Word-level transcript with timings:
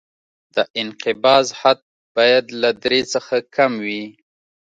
د 0.55 0.57
انقباض 0.81 1.45
حد 1.59 1.79
باید 2.15 2.45
له 2.61 2.69
درې 2.83 3.01
څخه 3.13 3.35
کم 3.55 3.71
وي 3.85 4.03